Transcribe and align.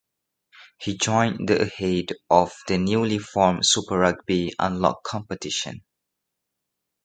He 0.79 0.97
joined 0.97 1.47
the 1.47 1.61
ahead 1.61 2.13
of 2.27 2.51
the 2.67 2.79
newly 2.79 3.19
formed 3.19 3.67
Super 3.67 3.99
Rugby 3.99 4.51
Unlocked 4.57 5.03
competition. 5.03 5.83